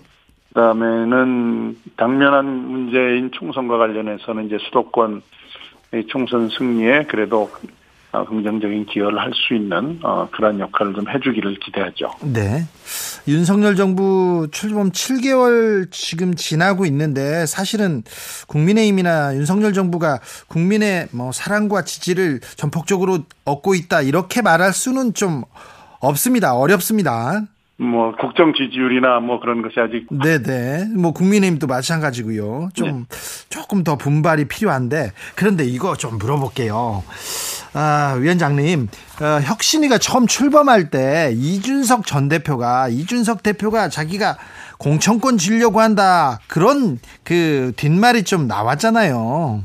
그다음에는 0.48 1.76
당면한 1.96 2.46
문제인 2.46 3.30
총선과 3.30 3.78
관련해서는 3.78 4.46
이제 4.46 4.58
수도권 4.58 5.22
총선 6.08 6.48
승리에 6.48 7.04
그래도 7.04 7.42
어, 7.42 7.48
긍정적인 8.24 8.86
기여를 8.86 9.18
할 9.18 9.32
수 9.36 9.54
있는 9.54 10.00
어, 10.02 10.28
그러한 10.32 10.58
역할을 10.60 10.94
좀 10.94 11.08
해주기를 11.08 11.56
기대하죠. 11.56 12.10
네. 12.22 12.64
윤석열 13.28 13.76
정부 13.76 14.48
출범 14.50 14.90
7개월 14.90 15.90
지금 15.90 16.34
지나고 16.34 16.86
있는데 16.86 17.46
사실은 17.46 18.02
국민의힘이나 18.46 19.34
윤석열 19.34 19.72
정부가 19.72 20.20
국민의 20.48 21.08
뭐 21.12 21.32
사랑과 21.32 21.82
지지를 21.82 22.40
전폭적으로 22.56 23.18
얻고 23.44 23.74
있다 23.74 24.02
이렇게 24.02 24.42
말할 24.42 24.72
수는 24.72 25.14
좀 25.14 25.42
없습니다. 26.00 26.54
어렵습니다. 26.54 27.42
뭐 27.78 28.14
국정 28.18 28.54
지지율이나 28.54 29.20
뭐 29.20 29.38
그런 29.38 29.60
것이 29.60 29.78
아직 29.78 30.06
네네 30.10 30.94
뭐 30.96 31.12
국민의힘도 31.12 31.66
마찬가지고요 31.66 32.70
좀 32.72 33.06
네. 33.08 33.16
조금 33.50 33.84
더 33.84 33.96
분발이 33.96 34.46
필요한데 34.46 35.12
그런데 35.34 35.64
이거 35.64 35.94
좀 35.94 36.16
물어볼게요 36.16 37.02
아 37.78 38.16
위원장님 38.18 38.88
어, 39.20 39.40
혁신이가 39.42 39.98
처음 39.98 40.26
출범할 40.26 40.88
때 40.88 41.34
이준석 41.36 42.06
전 42.06 42.30
대표가 42.30 42.88
이준석 42.88 43.42
대표가 43.42 43.90
자기가 43.90 44.38
공천권 44.78 45.36
지려고 45.36 45.80
한다 45.80 46.40
그런 46.46 46.98
그 47.22 47.74
뒷말이 47.76 48.22
좀 48.22 48.46
나왔잖아요. 48.46 49.62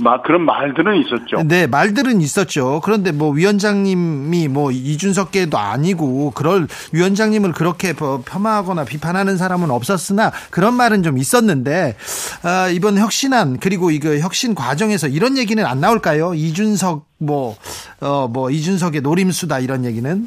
막 0.00 0.22
그런 0.22 0.44
말들은 0.44 0.96
있었죠. 1.02 1.42
네, 1.46 1.66
말들은 1.66 2.20
있었죠. 2.20 2.80
그런데 2.82 3.12
뭐 3.12 3.30
위원장님이 3.30 4.48
뭐 4.48 4.70
이준석계도 4.70 5.58
아니고 5.58 6.32
그럴 6.32 6.66
위원장님을 6.92 7.52
그렇게 7.52 7.92
뭐 7.92 8.22
폄하하거나 8.24 8.84
비판하는 8.84 9.36
사람은 9.36 9.70
없었으나 9.70 10.32
그런 10.50 10.74
말은 10.74 11.02
좀 11.02 11.18
있었는데 11.18 11.96
아, 12.42 12.68
이번 12.68 12.98
혁신안 12.98 13.58
그리고 13.58 13.90
이거 13.90 14.16
혁신 14.16 14.54
과정에서 14.54 15.06
이런 15.08 15.36
얘기는 15.36 15.64
안 15.64 15.80
나올까요? 15.80 16.34
이준석 16.34 17.06
뭐어뭐 17.18 17.56
어, 18.00 18.28
뭐 18.28 18.50
이준석의 18.50 19.02
노림수다 19.02 19.58
이런 19.60 19.84
얘기는 19.84 20.26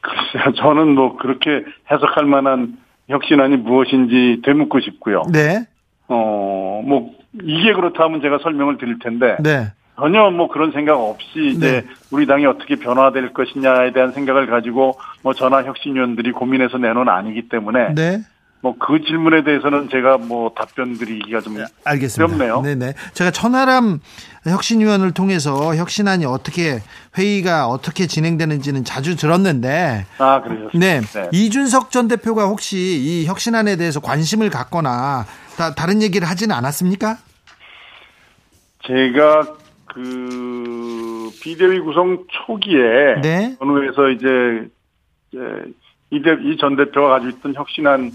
글쎄요, 0.00 0.52
저는 0.56 0.94
뭐 0.94 1.16
그렇게 1.16 1.64
해석할 1.90 2.26
만한 2.26 2.78
혁신안이 3.08 3.56
무엇인지 3.58 4.42
되묻고 4.44 4.80
싶고요. 4.80 5.22
네. 5.32 5.66
어, 6.08 6.82
뭐 6.84 7.10
이게 7.34 7.72
그렇다면 7.72 8.20
제가 8.20 8.38
설명을 8.42 8.78
드릴 8.78 8.98
텐데 8.98 9.36
네. 9.40 9.72
전혀 9.96 10.30
뭐 10.30 10.48
그런 10.48 10.72
생각 10.72 10.98
없이 10.98 11.52
이제 11.54 11.82
네. 11.82 11.88
우리 12.10 12.26
당이 12.26 12.46
어떻게 12.46 12.76
변화될 12.76 13.32
것이냐에 13.32 13.92
대한 13.92 14.12
생각을 14.12 14.46
가지고 14.46 14.98
뭐 15.22 15.34
전화 15.34 15.62
혁신위원들이 15.62 16.32
고민해서 16.32 16.78
내놓은 16.78 17.08
아니기 17.08 17.48
때문에 17.48 17.94
네. 17.94 18.20
뭐 18.62 18.74
그 18.78 19.00
질문에 19.04 19.42
대해서는 19.42 19.88
제가 19.90 20.18
뭐 20.18 20.52
답변 20.56 20.96
드리기가 20.96 21.40
좀 21.40 21.56
네, 21.58 21.64
알겠습니다. 21.84 22.34
어렵네요. 22.34 22.62
네네. 22.62 22.94
제가 23.12 23.32
천하람 23.32 24.00
혁신위원을 24.44 25.12
통해서 25.12 25.74
혁신안이 25.74 26.24
어떻게 26.24 26.78
회의가 27.18 27.66
어떻게 27.66 28.06
진행되는지는 28.06 28.84
자주 28.84 29.16
들었는데 29.16 30.06
아 30.18 30.40
그래요. 30.42 30.70
네. 30.74 31.00
네. 31.00 31.28
이준석 31.32 31.90
전 31.90 32.06
대표가 32.06 32.46
혹시 32.46 32.76
이 32.78 33.26
혁신안에 33.26 33.76
대해서 33.76 34.00
관심을 34.00 34.48
갖거나 34.50 35.26
다, 35.56 35.74
다른 35.74 36.00
얘기를 36.00 36.28
하지는 36.28 36.54
않았습니까? 36.54 37.18
제가 38.86 39.56
그 39.86 41.30
비대위 41.42 41.80
구성 41.80 42.24
초기에 42.46 43.20
네. 43.22 43.56
어느에서 43.58 44.08
이제 44.10 44.68
이전 46.12 46.76
대표가 46.76 47.08
가지고 47.08 47.30
있던 47.30 47.54
혁신안에 47.54 48.10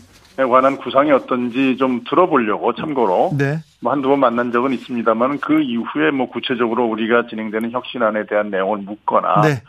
관한 0.46 0.78
구상이 0.78 1.12
어떤지 1.12 1.78
좀 1.78 2.04
들어보려고 2.08 2.74
참고로 2.76 3.32
네. 3.38 3.60
뭐 3.82 3.92
한두 3.92 4.10
번 4.10 4.20
만난 4.20 4.52
적은 4.52 4.74
있습니다만 4.74 5.40
그 5.40 5.62
이후에 5.62 6.12
뭐 6.12 6.30
구체적으로 6.30 6.86
우리가 6.86 7.28
진행되는 7.28 7.72
혁신안에 7.72 8.26
대한 8.28 8.52
내용을 8.52 8.80
묻거나 8.80 9.42
네. 9.42 9.62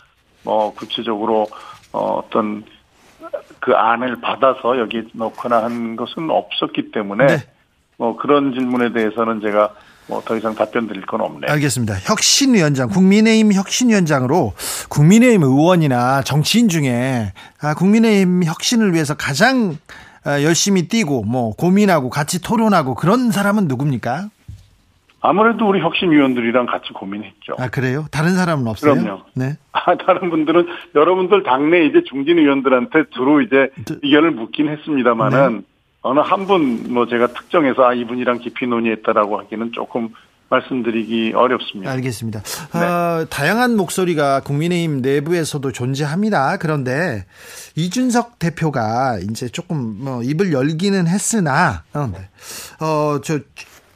뭐 0.44 0.72
구체적으로 0.75 1.46
어, 1.92 2.22
어떤 2.25 2.64
그 3.60 3.72
안을 3.72 4.20
받아서 4.20 4.78
여기에 4.78 5.04
넣거나 5.14 5.64
한 5.64 5.96
것은 5.96 6.30
없었기 6.30 6.90
때문에 6.92 7.26
네. 7.26 7.37
뭐 7.96 8.16
그런 8.16 8.52
질문에 8.52 8.92
대해서는 8.92 9.40
제가 9.40 9.75
뭐 10.08 10.22
더 10.25 10.37
이상 10.37 10.54
답변 10.54 10.88
드릴 10.88 11.06
건 11.06 11.20
없네요. 11.20 11.50
알겠습니다. 11.52 11.94
혁신위원장, 12.02 12.88
국민의힘 12.88 13.52
혁신위원장으로 13.52 14.54
국민의힘 14.88 15.42
의원이나 15.42 16.22
정치인 16.22 16.68
중에 16.68 17.32
아, 17.60 17.75
국민의힘 17.75 18.44
혁신을 18.44 18.94
위해서 18.94 19.14
가장 19.14 19.76
아, 19.87 20.07
열심히 20.42 20.88
뛰고 20.88 21.23
뭐 21.25 21.54
고민하고 21.56 22.11
같이 22.11 22.42
토론하고 22.42 22.94
그런 22.94 23.30
사람은 23.30 23.68
누굽니까? 23.68 24.28
아무래도 25.20 25.68
우리 25.68 25.80
혁신위원들이랑 25.80 26.66
같이 26.66 26.92
고민했죠. 26.92 27.54
아 27.58 27.68
그래요? 27.68 28.06
다른 28.12 28.37
사람은 28.37 28.68
없어요? 28.68 28.94
그럼요. 28.94 29.23
네. 29.35 29.56
아, 29.73 29.97
다른 29.97 30.30
분들은 30.30 30.66
여러분들 30.94 31.42
당내 31.42 31.87
이제 31.87 32.02
중진 32.08 32.38
의원들한테 32.38 33.04
주로 33.11 33.40
이제 33.40 33.68
저- 33.85 33.97
의견을 34.02 34.30
묻긴 34.32 34.68
했습니다만은 34.68 35.64
어느 36.02 36.20
한 36.20 36.47
분 36.47 36.85
뭐 36.92 37.06
제가 37.08 37.26
특정해서 37.28 37.85
아 37.85 37.92
이분이랑 37.94 38.38
깊이 38.38 38.66
논의했다라고 38.68 39.38
하기는 39.40 39.73
조금 39.73 40.11
말씀드리기 40.50 41.33
어렵습니다. 41.35 41.90
알겠습니다. 41.93 42.43
네. 42.75 42.81
어, 42.81 43.26
다양한 43.28 43.76
목소리가 43.76 44.40
국민의힘 44.40 45.02
내부에서도 45.02 45.71
존재합니다. 45.73 46.57
그런데 46.57 47.26
이준석 47.76 48.38
대표가 48.38 49.19
이제 49.31 49.49
조금 49.49 50.05
뭐 50.05 50.23
입을 50.23 50.52
열기는 50.52 51.07
했으나 51.07 51.85
어, 51.93 52.07
네. 52.12 52.19
어, 52.81 53.21
저 53.23 53.40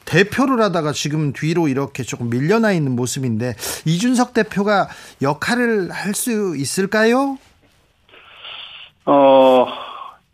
대표를 0.05 0.61
하다가 0.61 0.91
지금 0.91 1.33
뒤로 1.33 1.67
이렇게 1.67 2.03
조금 2.03 2.29
밀려나 2.29 2.71
있는 2.73 2.95
모습인데 2.95 3.55
이준석 3.85 4.33
대표가 4.33 4.89
역할을 5.21 5.91
할 5.91 6.13
수 6.13 6.55
있을까요? 6.57 7.37
어, 9.05 9.65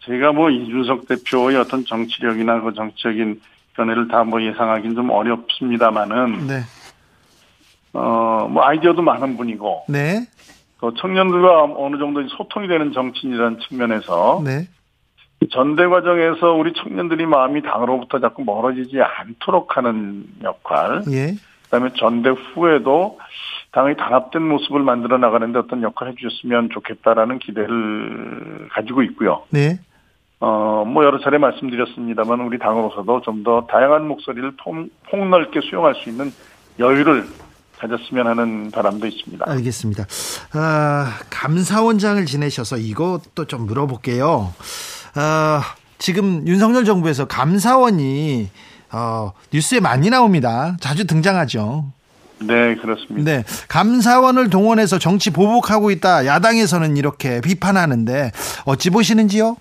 제가 0.05 0.33
뭐 0.33 0.49
이준석 0.49 1.07
대표의 1.07 1.57
어떤 1.57 1.85
정치력이나 1.85 2.61
그 2.61 2.73
정치적인 2.73 3.39
견해를 3.79 4.09
다 4.09 4.23
뭐 4.23 4.41
예상하기는 4.43 4.95
좀 4.95 5.09
어렵습니다만은, 5.09 6.47
네, 6.47 6.59
어, 7.93 8.47
뭐 8.49 8.63
아이디어도 8.63 9.01
많은 9.01 9.37
분이고, 9.37 9.85
네, 9.87 10.27
또 10.81 10.93
청년들과 10.93 11.63
어느 11.77 11.97
정도 11.97 12.27
소통이 12.27 12.67
되는 12.67 12.91
정치인이라는 12.91 13.59
측면에서, 13.67 14.41
네, 14.43 14.67
전대 15.51 15.87
과정에서 15.87 16.51
우리 16.53 16.73
청년들이 16.73 17.25
마음이 17.25 17.61
당으로부터 17.61 18.19
자꾸 18.19 18.43
멀어지지 18.43 18.97
않도록 19.01 19.77
하는 19.77 20.25
역할, 20.43 21.03
예, 21.11 21.35
그다음에 21.63 21.91
전대 21.97 22.29
후에도 22.29 23.19
당의 23.71 23.95
단합된 23.95 24.41
모습을 24.41 24.81
만들어 24.81 25.17
나가는데 25.17 25.59
어떤 25.59 25.81
역할을 25.83 26.13
해주셨으면 26.13 26.69
좋겠다라는 26.73 27.39
기대를 27.39 28.67
가지고 28.71 29.03
있고요. 29.03 29.43
네, 29.51 29.79
어, 30.41 30.85
뭐 30.85 31.03
여러 31.03 31.19
차례 31.21 31.37
말씀드렸습니다만 31.37 32.39
우리 32.41 32.57
당으로서도 32.59 33.21
좀 33.21 33.43
더 33.43 33.65
다양한 33.69 34.07
목소리를 34.07 34.51
폭, 34.63 34.75
폭넓게 35.09 35.59
수용할 35.69 35.95
수 35.95 36.09
있는 36.09 36.31
여유를 36.77 37.25
가졌으면 37.77 38.27
하는 38.27 38.71
바람도 38.71 39.07
있습니다. 39.07 39.45
알겠습니다. 39.47 40.05
아, 40.53 41.13
감사원장을 41.29 42.25
지내셔서 42.25 42.77
이것도 42.77 43.45
좀 43.47 43.65
물어볼게요. 43.65 44.53
아, 45.15 45.61
지금 45.97 46.45
윤석열 46.47 46.83
정부에서 46.85 47.25
감사원이 47.27 48.49
어, 48.91 49.31
뉴스에 49.53 49.79
많이 49.79 50.09
나옵니다. 50.09 50.75
자주 50.79 51.05
등장하죠. 51.05 51.85
네, 52.41 52.75
그렇습니다. 52.75 53.31
네, 53.31 53.43
감사원을 53.67 54.49
동원해서 54.49 54.99
정치 54.99 55.29
보복하고 55.31 55.91
있다. 55.91 56.25
야당에서는 56.25 56.95
이렇게 56.97 57.39
비판하는데 57.41 58.31
어찌 58.65 58.89
보시는지요? 58.89 59.57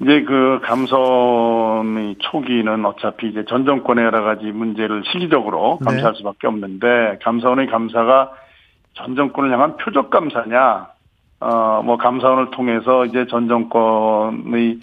이제 0.00 0.22
그 0.22 0.60
감사원의 0.62 2.16
초기는 2.20 2.84
어차피 2.84 3.28
이제 3.28 3.44
전 3.48 3.64
정권의 3.64 4.04
여러 4.04 4.22
가지 4.22 4.44
문제를 4.46 5.02
시기적으로 5.10 5.78
네. 5.80 5.86
감사할 5.86 6.14
수밖에 6.14 6.46
없는데 6.46 7.18
감사원의 7.22 7.66
감사가 7.66 8.32
전 8.94 9.16
정권을 9.16 9.52
향한 9.52 9.76
표적 9.76 10.10
감사냐, 10.10 10.88
어, 11.40 11.82
뭐 11.84 11.96
감사원을 11.96 12.50
통해서 12.50 13.04
이제 13.06 13.26
전 13.26 13.48
정권의 13.48 14.78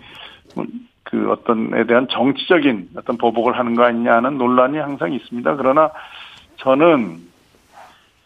그 1.04 1.32
어떤에 1.32 1.86
대한 1.86 2.08
정치적인 2.10 2.90
어떤 2.98 3.18
보복을 3.18 3.58
하는 3.58 3.76
거 3.76 3.84
아니냐는 3.84 4.38
논란이 4.38 4.78
항상 4.78 5.14
있습니다. 5.14 5.56
그러나 5.56 5.92
저는 6.58 7.20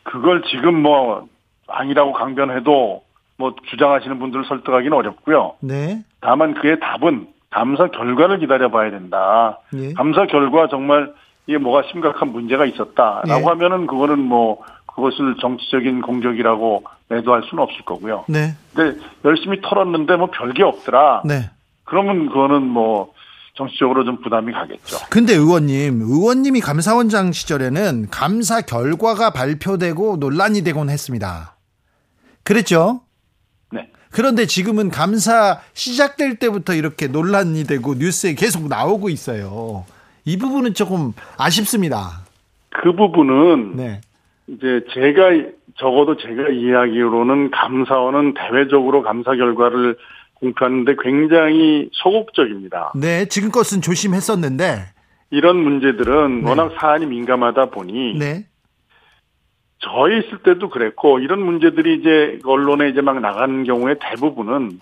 그걸 0.03 0.41
지금 0.43 0.81
뭐 0.81 1.27
아니라고 1.67 2.13
강변해도 2.13 3.03
뭐 3.39 3.55
주장하시는 3.69 4.19
분들을 4.19 4.45
설득하기는 4.45 4.95
어렵고요. 4.95 5.55
네, 5.61 6.03
다만 6.19 6.53
그의 6.53 6.77
답은 6.81 7.27
감사 7.49 7.87
결과를 7.87 8.39
기다려봐야 8.39 8.91
된다. 8.91 9.59
예. 9.73 9.93
감사 9.93 10.27
결과 10.27 10.67
정말 10.67 11.13
이게 11.47 11.57
뭐가 11.57 11.87
심각한 11.89 12.33
문제가 12.33 12.65
있었다라고 12.65 13.41
예. 13.41 13.45
하면은 13.45 13.87
그거는 13.87 14.19
뭐 14.19 14.61
그것을 14.85 15.37
정치적인 15.39 16.01
공격이라고 16.01 16.83
매도할 17.07 17.43
수는 17.49 17.63
없을 17.63 17.83
거고요. 17.85 18.25
네, 18.27 18.55
근데 18.75 18.99
열심히 19.23 19.61
털었는데 19.61 20.17
뭐 20.17 20.27
별게 20.27 20.61
없더라. 20.61 21.23
네. 21.25 21.49
그러면 21.85 22.27
그거는 22.27 22.63
뭐 22.63 23.13
정치적으로 23.55 24.03
좀 24.03 24.21
부담이 24.21 24.51
가겠죠. 24.51 24.97
근데 25.09 25.33
의원님, 25.33 26.01
의원님이 26.01 26.59
감사원장 26.59 27.31
시절에는 27.31 28.09
감사 28.11 28.61
결과가 28.61 29.31
발표되고 29.31 30.17
논란이 30.17 30.61
되곤 30.63 30.89
했습니다. 30.89 31.55
그랬죠? 32.43 33.01
네. 34.09 34.15
그런데 34.15 34.45
지금은 34.45 34.89
감사 34.89 35.59
시작될 35.73 36.35
때부터 36.35 36.73
이렇게 36.73 37.07
논란이 37.07 37.65
되고 37.65 37.93
뉴스에 37.93 38.33
계속 38.33 38.67
나오고 38.67 39.09
있어요. 39.09 39.85
이 40.25 40.37
부분은 40.37 40.73
조금 40.73 41.13
아쉽습니다. 41.37 42.21
그 42.69 42.93
부분은 42.93 43.75
네. 43.75 44.01
이제 44.47 44.83
제가 44.93 45.29
적어도 45.77 46.17
제가 46.17 46.49
이야기로는 46.49 47.51
감사원은 47.51 48.33
대외적으로 48.33 49.01
감사 49.03 49.35
결과를 49.35 49.97
공표하는데 50.35 50.95
굉장히 51.01 51.89
소극적입니다. 51.93 52.93
네, 52.95 53.25
지금껏은 53.25 53.81
조심했었는데, 53.81 54.85
이런 55.31 55.57
문제들은 55.57 56.43
네. 56.43 56.49
워낙 56.49 56.71
사안이 56.79 57.05
민감하다 57.05 57.67
보니 57.67 58.17
네. 58.17 58.45
저희 59.79 60.19
있을 60.19 60.39
때도 60.39 60.69
그랬고 60.69 61.19
이런 61.19 61.41
문제들이 61.41 61.95
이제 61.95 62.39
언론에 62.45 62.89
이제 62.89 63.01
막 63.01 63.19
나가는 63.19 63.63
경우에 63.63 63.95
대부분은 63.99 64.79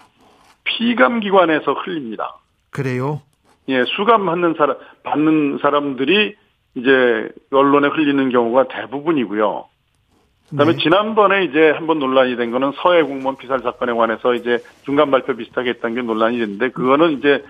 피감 0.64 1.20
기관에서 1.20 1.74
흘립니다. 1.74 2.38
그래요. 2.72 3.22
예, 3.70 3.84
수감하는 3.86 4.56
사람 4.58 4.78
받는 5.04 5.60
사람들이 5.62 6.36
이제 6.76 7.30
언론에 7.52 7.88
흘리는 7.90 8.30
경우가 8.30 8.68
대부분이고요. 8.68 9.66
그다음에 10.50 10.74
네. 10.74 10.78
지난번에 10.78 11.44
이제 11.44 11.72
한번 11.72 12.00
논란이 12.00 12.38
된 12.38 12.52
거는 12.52 12.72
서해 12.82 13.04
공무원 13.04 13.36
피살 13.36 13.60
사건에 13.60 13.92
관해서 13.92 14.34
이제 14.34 14.60
중간 14.86 15.12
발표 15.12 15.36
비슷하게 15.36 15.72
했던 15.72 15.94
게 15.94 16.02
논란이 16.02 16.38
됐는데 16.38 16.70
그거는 16.70 17.18
이제 17.18 17.44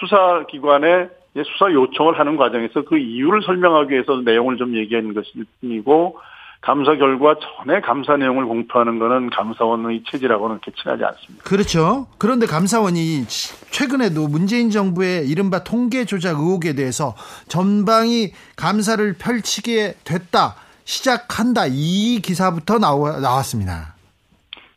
수사 0.00 0.44
기관에 0.48 1.08
수사 1.36 1.72
요청을 1.72 2.18
하는 2.18 2.36
과정에서 2.36 2.82
그 2.82 2.98
이유를 2.98 3.42
설명하기 3.42 3.92
위해서 3.92 4.20
내용을 4.24 4.56
좀 4.56 4.74
얘기하는 4.74 5.14
것일 5.14 5.44
뿐이고 5.60 6.18
감사 6.60 6.94
결과 6.96 7.36
전에 7.36 7.80
감사 7.80 8.16
내용을 8.16 8.44
공표하는 8.44 8.98
거는 8.98 9.30
감사원의 9.30 10.02
체질하고는 10.10 10.56
이렇게 10.56 10.72
친하지 10.80 11.04
않습니다. 11.04 11.44
그렇죠. 11.44 12.06
그런데 12.18 12.46
감사원이 12.46 13.24
최근에도 13.70 14.28
문재인 14.28 14.70
정부의 14.70 15.26
이른바 15.26 15.64
통계 15.64 16.04
조작 16.04 16.38
의혹에 16.38 16.74
대해서 16.74 17.14
전방위 17.48 18.32
감사를 18.56 19.14
펼치게 19.18 19.94
됐다. 20.04 20.56
시작한다. 20.84 21.64
이 21.68 22.20
기사부터 22.22 22.78
나와, 22.78 23.20
나왔습니다. 23.20 23.94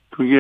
그게 0.10 0.38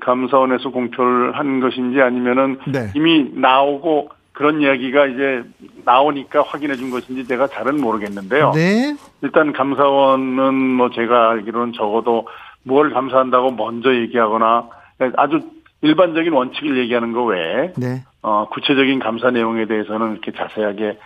감사원에서 0.00 0.70
공표를 0.70 1.38
한 1.38 1.60
것인지 1.60 2.00
아니면은 2.00 2.58
네. 2.66 2.90
이미 2.96 3.30
나오고 3.34 4.08
그런 4.34 4.60
이야기가 4.60 5.06
이제 5.06 5.44
나오니까 5.84 6.42
확인해 6.42 6.74
준 6.74 6.90
것인지 6.90 7.26
제가 7.26 7.46
잘은 7.46 7.80
모르겠는데요. 7.80 8.52
네. 8.52 8.94
일단 9.22 9.52
감사원은 9.52 10.54
뭐 10.54 10.90
제가 10.90 11.30
알기로는 11.30 11.72
적어도 11.72 12.26
뭘 12.64 12.90
감사한다고 12.90 13.52
먼저 13.52 13.94
얘기하거나 13.94 14.68
아주 15.16 15.40
일반적인 15.82 16.32
원칙을 16.32 16.78
얘기하는 16.78 17.12
거 17.12 17.24
외에 17.24 17.72
네. 17.76 18.02
어, 18.22 18.48
구체적인 18.50 18.98
감사 18.98 19.30
내용에 19.30 19.66
대해서는 19.66 20.12
이렇게 20.12 20.32
자세하게 20.32 20.98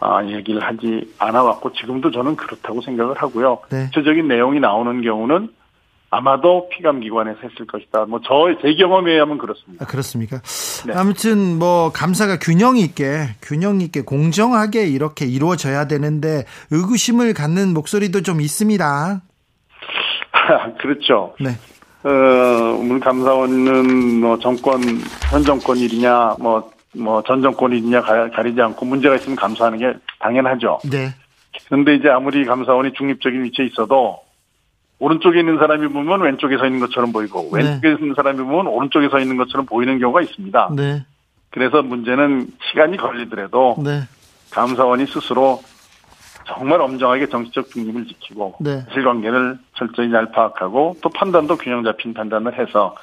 아, 0.00 0.22
얘기를 0.26 0.62
하지 0.62 1.10
않아 1.18 1.42
왔고 1.42 1.72
지금도 1.72 2.10
저는 2.10 2.36
그렇다고 2.36 2.82
생각을 2.82 3.16
하고요. 3.16 3.60
네. 3.70 3.86
구체적인 3.86 4.28
내용이 4.28 4.60
나오는 4.60 5.00
경우는 5.00 5.48
아마도 6.16 6.68
피감 6.68 7.00
기관에서 7.00 7.38
했을 7.42 7.66
것이다. 7.66 8.04
뭐 8.06 8.20
저 8.20 8.54
제 8.62 8.74
경험에 8.74 9.12
의하면 9.12 9.38
그렇습니다. 9.38 9.84
아, 9.84 9.88
그렇습니까? 9.88 10.40
네. 10.86 10.92
아무튼 10.94 11.58
뭐 11.58 11.90
감사가 11.92 12.38
균형 12.38 12.76
있게 12.76 13.28
균형 13.42 13.80
있게 13.80 14.02
공정하게 14.02 14.86
이렇게 14.86 15.26
이루어져야 15.26 15.86
되는데 15.88 16.44
의구심을 16.70 17.34
갖는 17.34 17.74
목소리도 17.74 18.22
좀 18.22 18.40
있습니다. 18.40 19.22
그렇죠. 20.80 21.34
네. 21.40 21.50
어, 22.04 22.10
문 22.82 23.00
감사원은 23.00 24.20
뭐 24.20 24.38
정권, 24.38 24.80
현 25.30 25.42
정권 25.42 25.78
일이냐, 25.78 26.36
뭐, 26.38 26.70
뭐 26.94 27.22
전 27.22 27.40
정권 27.42 27.72
일이냐 27.72 28.02
가리지 28.02 28.60
않고 28.60 28.84
문제가 28.84 29.14
있으면 29.16 29.36
감사하는 29.36 29.78
게 29.78 29.94
당연하죠. 30.20 30.80
네. 30.90 31.08
그런데 31.66 31.94
이제 31.94 32.08
아무리 32.10 32.44
감사원이 32.44 32.92
중립적인 32.92 33.42
위치에 33.44 33.66
있어도 33.66 34.18
오른쪽에 34.98 35.40
있는 35.40 35.58
사람이 35.58 35.88
보면 35.88 36.20
왼쪽에 36.22 36.56
서 36.56 36.66
있는 36.66 36.80
것처럼 36.80 37.12
보이고 37.12 37.50
네. 37.52 37.62
왼쪽에 37.62 37.92
있는 38.00 38.14
사람이 38.14 38.38
보면 38.38 38.66
오른쪽에 38.68 39.08
서 39.08 39.18
있는 39.18 39.36
것처럼 39.36 39.66
보이는 39.66 39.98
경우가 39.98 40.22
있습니다. 40.22 40.70
네. 40.76 41.04
그래서 41.50 41.82
문제는 41.82 42.48
시간이 42.70 42.96
걸리더라도 42.96 43.76
네. 43.82 44.02
감사원이 44.50 45.06
스스로 45.06 45.60
정말 46.46 46.80
엄정하게 46.80 47.28
정치적 47.28 47.70
중립을 47.70 48.06
지키고 48.06 48.56
네. 48.60 48.84
실관계를 48.92 49.58
철저히 49.74 50.10
잘 50.10 50.30
파악하고 50.30 50.96
또 51.02 51.08
판단도 51.08 51.56
균형 51.56 51.82
잡힌 51.82 52.12
판단을 52.14 52.58
해서 52.58 52.94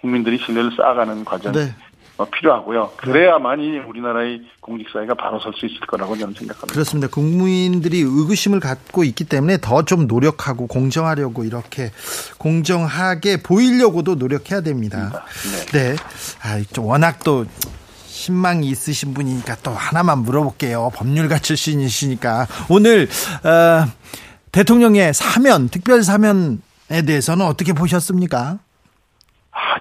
국민들이 0.00 0.38
신뢰를 0.38 0.72
쌓아가는 0.76 1.24
과정이 1.24 1.56
네. 1.56 1.62
어, 1.62 1.91
필요하고요. 2.30 2.92
그래야만이 2.98 3.78
우리나라의 3.80 4.42
공직사회가 4.60 5.14
바로 5.14 5.40
설 5.40 5.52
수 5.54 5.66
있을 5.66 5.80
거라고 5.86 6.16
저는 6.16 6.34
생각합니다. 6.34 6.72
그렇습니다. 6.72 7.08
국민들이 7.08 8.00
의구심을 8.00 8.60
갖고 8.60 9.04
있기 9.04 9.24
때문에 9.24 9.58
더 9.60 9.82
좀 9.82 10.06
노력하고 10.06 10.66
공정하려고 10.68 11.44
이렇게 11.44 11.90
공정하게 12.38 13.42
보이려고도 13.42 14.14
노력해야 14.14 14.60
됩니다. 14.60 15.24
네. 15.72 15.96
아, 16.42 16.60
좀 16.72 16.84
워낙 16.86 17.18
또 17.24 17.44
신망이 18.06 18.68
있으신 18.68 19.14
분이니까 19.14 19.56
또 19.62 19.72
하나만 19.72 20.18
물어볼게요. 20.20 20.90
법률가 20.94 21.38
출신이시니까 21.40 22.46
오늘 22.68 23.08
어, 23.44 23.86
대통령의 24.52 25.12
사면, 25.14 25.68
특별 25.68 26.02
사면에 26.02 27.02
대해서는 27.06 27.44
어떻게 27.46 27.72
보셨습니까? 27.72 28.58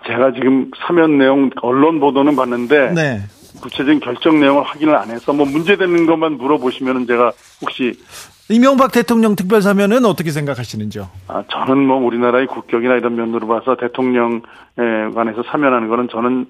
아, 0.02 0.08
제가 0.08 0.34
지금 0.34 0.72
사면 0.86 1.18
내용 1.18 1.50
언론 1.62 2.00
보도는 2.00 2.36
봤는데 2.36 2.94
네. 2.94 3.22
구체적인 3.62 4.00
결정 4.00 4.40
내용을 4.40 4.64
확인을 4.64 4.96
안 4.96 5.10
해서 5.10 5.34
뭐 5.34 5.46
문제되는 5.46 6.06
것만 6.06 6.38
물어보시면은 6.38 7.06
제가 7.08 7.32
혹시 7.62 7.94
이명박 8.50 8.92
대통령 8.92 9.36
특별 9.36 9.62
사면은 9.62 10.06
어떻게 10.06 10.32
생각하시는지요? 10.32 11.10
아, 11.28 11.44
저는 11.50 11.86
뭐 11.86 11.98
우리나라의 11.98 12.48
국격이나 12.48 12.96
이런 12.96 13.16
면으로 13.16 13.48
봐서 13.48 13.76
대통령에 13.76 14.42
관해서 15.14 15.44
사면하는 15.44 15.88
거는 15.88 16.10
저는 16.12 16.48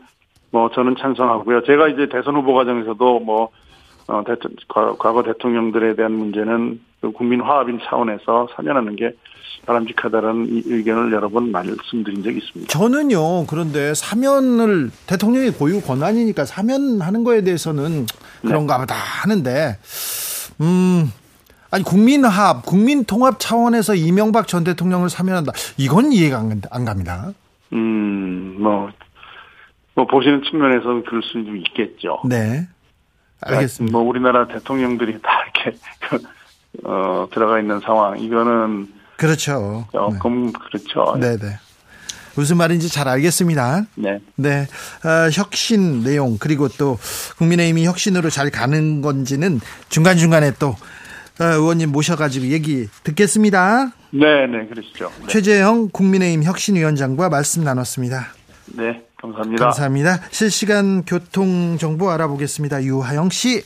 뭐 0.51 0.69
저는 0.71 0.95
찬성하고요. 0.99 1.63
제가 1.63 1.89
이제 1.89 2.07
대선 2.11 2.35
후보 2.35 2.53
과정에서도 2.53 3.19
뭐 3.19 3.49
어, 4.07 4.23
대통, 4.25 4.51
과- 4.67 4.95
과거 4.97 5.23
대통령들에 5.23 5.95
대한 5.95 6.11
문제는 6.13 6.79
그 7.01 7.11
국민 7.11 7.41
화합인 7.41 7.79
차원에서 7.83 8.47
사면하는 8.55 8.95
게 8.95 9.11
바람직하다는 9.65 10.47
이 10.49 10.63
의견을 10.65 11.11
여러 11.13 11.29
번 11.29 11.51
말씀드린 11.51 12.23
적이 12.23 12.37
있습니다. 12.39 12.71
저는요, 12.71 13.45
그런데 13.47 13.93
사면을 13.93 14.91
대통령의 15.07 15.51
고유 15.53 15.81
권한이니까 15.81 16.45
사면하는 16.45 17.23
거에 17.23 17.41
대해서는 17.43 18.05
그런가 18.41 18.77
보다 18.79 18.95
하는데, 18.95 19.77
음, 20.61 21.11
아니, 21.69 21.83
국민합, 21.83 22.65
국민통합 22.65 23.35
차원에서 23.39 23.95
이명박 23.95 24.47
전 24.47 24.63
대통령을 24.63 25.09
사면한다. 25.09 25.53
이건 25.77 26.11
이해가 26.11 26.37
안, 26.39 26.49
간- 26.49 26.61
안 26.71 26.85
갑니다. 26.85 27.31
음, 27.73 28.57
뭐, 28.59 28.89
뭐 29.95 30.05
보시는 30.07 30.41
측면에서는 30.43 31.03
그럴 31.03 31.21
수 31.23 31.37
있겠죠. 31.39 32.19
네. 32.27 32.67
알겠습니다. 33.41 33.97
뭐 33.97 34.07
우리나라 34.07 34.47
대통령들이 34.47 35.21
다 35.21 35.29
이렇게 35.63 35.77
어, 36.83 37.27
들어가 37.33 37.59
있는 37.59 37.79
상황 37.79 38.19
이거는 38.19 38.87
그렇죠. 39.17 39.87
조금 39.91 40.51
그렇죠. 40.51 41.15
네, 41.19 41.37
네. 41.37 41.57
무슨 42.35 42.57
말인지 42.57 42.89
잘 42.89 43.07
알겠습니다. 43.07 43.83
네. 43.95 44.19
네, 44.35 44.67
어, 45.03 45.29
혁신 45.31 46.03
내용 46.03 46.37
그리고 46.39 46.67
또 46.69 46.97
국민의힘이 47.37 47.85
혁신으로 47.85 48.29
잘 48.29 48.49
가는 48.49 49.01
건지는 49.01 49.59
중간 49.89 50.17
중간에 50.17 50.51
또 50.57 50.69
어, 51.39 51.43
의원님 51.43 51.91
모셔가지고 51.91 52.47
얘기 52.47 52.87
듣겠습니다. 53.03 53.91
네, 54.11 54.47
네, 54.47 54.65
그러시죠. 54.67 55.11
네, 55.21 55.27
최재형 55.27 55.89
국민의힘 55.91 56.43
혁신위원장과 56.43 57.29
말씀 57.29 57.63
나눴습니다. 57.63 58.27
네 58.73 59.03
감사합니다. 59.21 59.63
감사합니다. 59.65 60.19
실시간 60.31 61.03
교통 61.05 61.77
정보 61.77 62.09
알아보겠습니다. 62.09 62.83
유하영 62.83 63.29
씨. 63.29 63.63